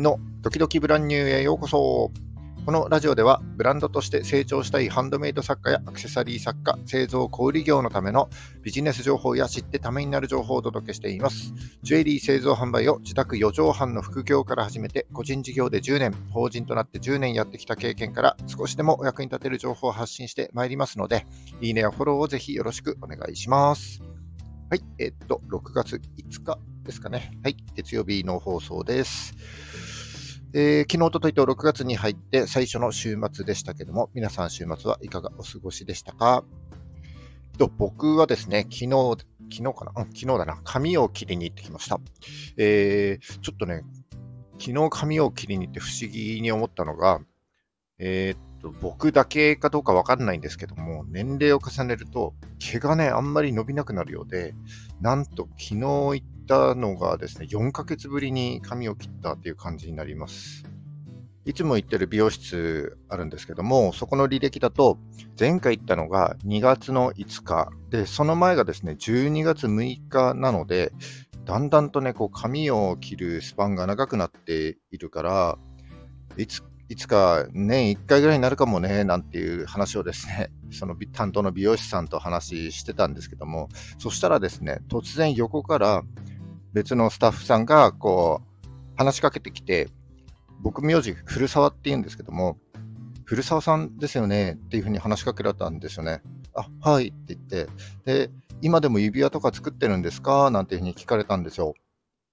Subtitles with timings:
[0.00, 2.10] のドキドキブランニューへようこそ。
[2.66, 8.28] このラジオではブランドとして成長したいハンドメイド作家やアクセサリー作家、製造小売業のための
[8.62, 11.54] ビジネス情報や知ってためになる情報をお届けしています。
[11.82, 21.26] ジュエリー製造販売を自宅4畳半の副業から始めて個人事業で10年、法人となって10年やってきた経験から少しでもお役に立てる情報を発信してまいりますので、
[21.60, 24.00] いいねやフォローをぜひよろしくお願いします。
[24.70, 26.58] はい、えっと、6月5日
[26.90, 27.38] ですかね。
[27.44, 29.32] はい、月曜日の放送です。
[30.52, 36.42] えー、昨日、おとといと6月に入って最初の週末でしたけども、皆さん週末はいかがお過ごしでしたか？
[37.58, 39.16] と僕はですね、昨日、
[39.52, 42.00] 昨日かな、うん、昨日だな、髪を切りに行ってきました。
[42.56, 43.84] えー、ちょっとね、
[44.58, 47.20] 昨日髪を切りに行って不思議に思ったのが、
[48.00, 54.54] えー、っと、僕だけかどうかわかんないんですけども、年齢を重ねると、毛がね、あんまり伸びなくなるようで、
[55.00, 60.64] なんと昨日行ったのがですね、4ヶ月ぶりに髪を切ったっていう感じになります。
[61.44, 64.98] いつも行ってる美容室あるんですけども、そこの履歴だと、
[65.38, 70.92] 前回行ったのが2月の5日、で、その前がですね、12月6日なので、
[71.44, 75.56] だんだんとね、こう髪を切るスパンが長くなっているから、
[76.36, 86.02] いついつか年1回ぐらいになるかもね、なんていう話をですね、 その担当の美容師さんと話してたんですけども、そしたらですね、突然横から
[86.72, 89.88] 別のスタッフさんがこう話しかけてきて、
[90.60, 92.58] 僕名字古沢って言うんですけども、
[93.24, 96.20] 古沢さんですよねっていうふうに話しかけられたんですよね。
[96.54, 97.68] あ、はいって言って、
[98.04, 100.50] で、今でも指輪とか作ってるんですか？
[100.50, 101.74] なんていうふうに聞かれたんですよ。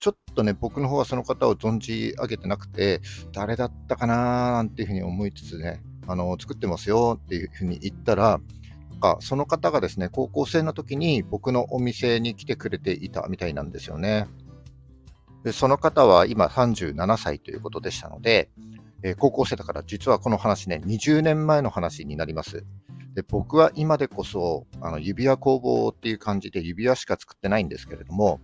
[0.00, 3.00] ちょっとね、僕の方はその方を存じ上げてなくて、
[3.32, 4.52] 誰だったかな？
[4.52, 8.40] なんていうふうに思いつつね、あの、作ってますよっていうふうに言ったら、
[8.98, 14.26] かその方がですね、高校生の時に僕のお店に来てくれていたみたいなんですよね。
[15.44, 18.50] でその方は今37歳ということでしたので、
[19.02, 22.64] えー、高校生だから実はこの話ね、20年前の話になります。
[23.14, 28.40] で僕は今でこそあの指輪工房っていう感じで指輪しか作ってないんですけれども、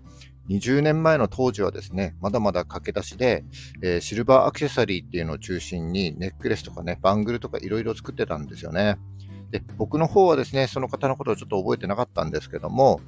[0.48, 3.44] 20年前の当時はですね、まだまだ駆け出しで、
[3.82, 8.96] えー、シルバーアクセサリーっていうのを中心にネックレスとかね、バングルとかいろいろ作ってたんですよね。
[9.54, 13.00] で、僕の方はですね、その方のことをちょっと覚えてなかったんですけども、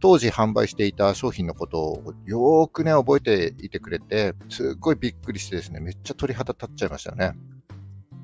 [0.00, 7.32] 当時販売していた商品のことをよーくね、覚えていてくれて、すっごいびっくりしてですね、めっちゃ鳥肌立っちゃいましたよね。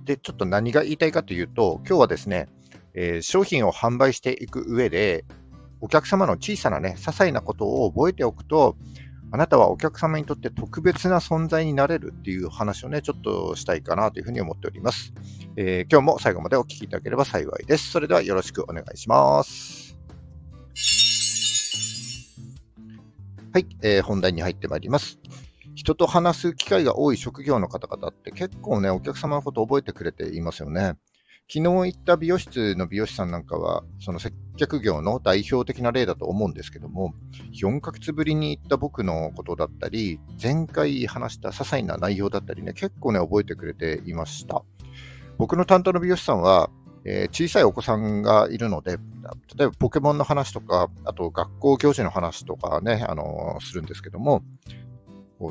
[0.04, 2.48] で、ちょっと何が言いたいかというと、今日はですね、
[2.92, 5.24] えー、商品を販売していく上で、
[5.80, 8.76] お客様の小さなね、些細なことを覚えておくと、
[9.32, 15.12] あなたはお客様にとって特別な存在になれるっていう話をね、ちょっとしたいかなというふうに思っております。
[15.56, 17.90] えー、今日も最後までお聞きいただければ幸いです。
[17.90, 19.96] それではよろしくお願いします。
[23.52, 25.18] はい、えー、本題に入ってまいります。
[25.74, 30.94] 人と話す機会が多い職業の方々って結構ね、お客様のこと覚えてくれていますよね。
[31.52, 37.12] 昨日行った美容室の美容師さんなんかは、その接客業の代表的な例だと思うんですけども、
[37.60, 44.62] 4ヶ月ぶりに行った僕のことだったり、前回話した些細な内容だったりね、結構ね、覚えてくれていました。
[45.38, 46.70] 僕の担当の美容師さんは、
[47.04, 48.98] えー、小さいお子さんがいるので、
[49.56, 54.44] 例えばポケモンの話とか、あと学校行事の話とかね、あのー、するんですけども、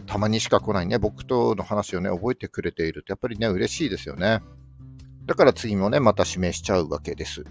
[0.05, 4.39] たまにしか来ないね、僕との話をね、覚えてくれていると、やっぱりね、嬉しいですよね。
[5.29, 7.45] だから次もね、また指名しちゃうわけです。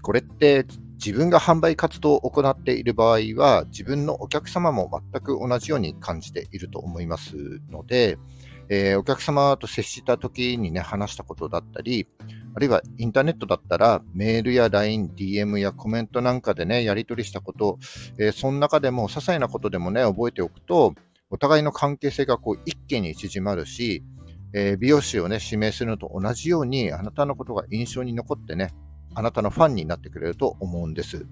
[0.00, 7.36] これって自分が販売活動を行っている場合は、自分のお客様も全く同じように感じていると思います
[7.70, 8.16] ので、
[8.70, 12.08] えー、お客様と接した時にね、話したことだったり、
[12.54, 17.78] あるいはインターネットだったら、メールや LINE、DM やコメントなんかでね、やり取りしたこと、
[18.18, 20.94] えー、その中でも些細なことでもね、覚えておくと、
[21.28, 24.02] お互いの関係性がこう一気に縮まるし、
[24.52, 28.72] えー、美容師をね、指名するのと同じように、あなたのことが印象に残ってね、
[29.14, 31.26] あなたのファンになってくれると思うんです。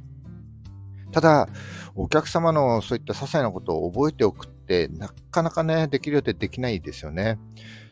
[1.12, 1.48] ただ、
[1.94, 7.38] お客様のそういった些細なことを覚えておくって、なかなかね、できるようでできないですよね。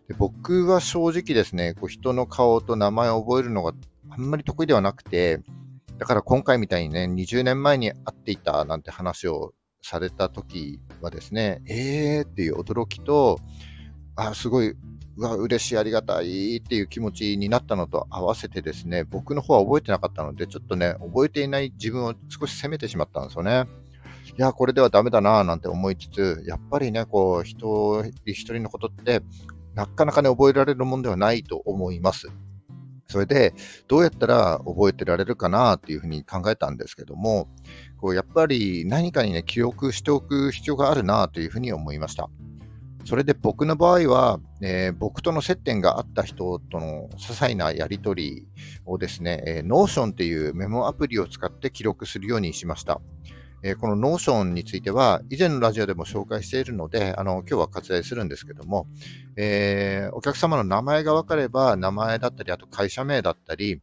[0.09, 3.73] で僕は正直ですね、こう人の顔と名前を覚えるのが
[4.11, 5.41] あんまり得意ではなくて、
[5.99, 13.39] だから今回みたいにね、20年前に会っていたなんて話をされた時はですね、えーっていう驚きと、
[14.17, 14.75] あ、すごい
[15.17, 23.65] うわ、嬉しい、ありがたいっていう気持ちになったのと合わせてですね、僕の方は覚えてなかったので、ちょっとね、覚えていない自分を少し責めてしまったんですよね。
[24.37, 29.23] いや、これではダメだななんて思いつつ、やっぱりね、こう、一人一人のことって、
[29.75, 32.29] なかなかね、覚えられるもんではないと思います。
[33.07, 33.55] それで、
[33.87, 37.49] どうやったら覚えてられるかなっていうふうに考えたんですけども、
[37.99, 42.29] こうやっぱり何かにね、記憶しておく必要があるなというふうに思いました。
[43.05, 48.49] それで僕の場合は、えー、僕との接点があった人との些細なやり取り
[48.87, 53.03] をですね、えー、Notion っていうメモアプリを使って記録するようにしました。
[53.63, 58.87] え、この Notion については、以前のラジオでも紹介しているので、あの今日は割愛するんですけども、
[59.37, 63.83] えー、お客様の名前が分かれば、名前だったり、あと会社名だったり、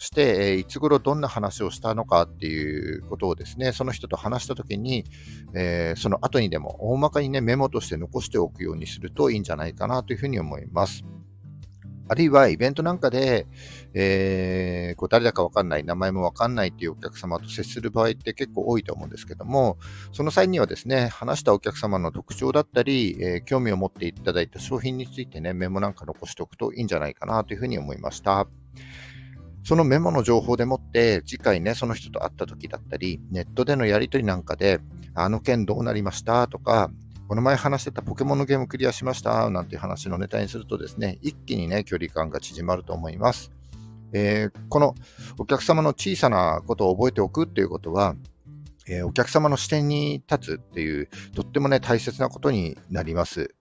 [0.00, 5.04] して、えいつ頃どんな話をしたのかっていうことをですね、その人と話したときに、
[5.54, 11.04] えー、その後にでも大まかにね、メモとして残しておくようにするといいんじゃないかなというふうに思います。
[12.08, 13.46] あるいはイベントなんかで、
[13.92, 19.76] えー、こう誰だかわかんない、名前もわかんないっていうお客様と接する場合って結構多いと思うんですけども、
[20.12, 28.48] その際にはですね、話したお客様の特徴だったり、えー、興味を持っていただいた商品についてね、メモなんか残しておくといいんじゃないかなというふうに思いました。
[29.62, 34.80] そのメモの情報でもって、次回ね、その人と会った時だったり、ネットでのやり取りなんかで、
[35.14, 36.48] あの件どうなりました？
[36.48, 36.90] とか、
[37.28, 39.50] この前話してたポケモンのゲームクリアしました？
[39.50, 43.52] なんていう話のネタにするとですね、一気にね、距離感が縮まると思います。
[44.12, 44.94] えー、この
[45.38, 48.16] お客様の小さなことを覚えておくっていうことは、
[48.88, 53.54] えー、お客様の視点に立つっていう、とってもね、大切なことになります。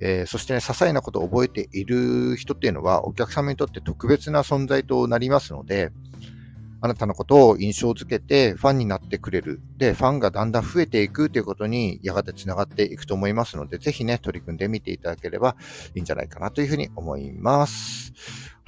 [0.00, 5.90] えー、そしてね、些細なことを覚えている人っていうのは、お客様にとって特別な存在となりますので、
[6.80, 9.60] あなたのことを印象づけてファンになってくれる。
[9.78, 15.56] で、ファンがだんだん増えていくということにやがてつながっていくと思いますので、ぜひね、取り組んでみていただければ
[15.96, 18.12] いいんじゃないかなというふうに思います。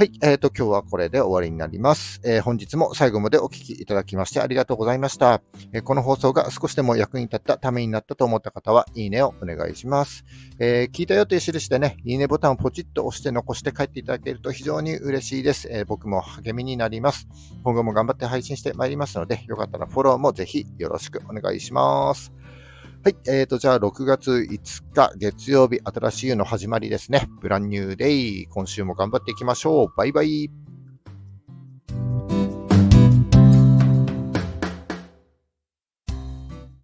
[0.00, 0.12] はい。
[0.22, 5.42] えっ、ー、と、今日はこれで終わりになります、えー、本日も最後までお聞きいただきましてありがとうございました、
[5.74, 10.24] えー、この放送が少しでも役に立ったためになったと思った方は、いいねをお願いします。
[10.58, 15.68] え聞いたよという印でね、いいねボタンをポチッと押して残して帰っていただけると非常に嬉しいです。
[15.70, 17.28] え僕も励みになります。
[17.62, 22.32] 今後も頑張って配信してまいりますので、よかったらフォローもぜひよろしくお願いします。
[23.02, 23.16] はい。
[23.26, 27.30] えーと、じゃあ6月5日月曜日、新しいの始まりですね。
[27.40, 28.46] ブランニューデイ。
[28.46, 29.96] 今週も頑張っていきましょう。
[29.96, 30.50] バイバイ。